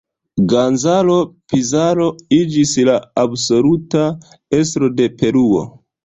[0.51, 1.17] Gonzalo
[1.51, 2.07] Pizarro
[2.37, 4.05] iĝis la absoluta
[4.61, 5.61] estro de Peruo.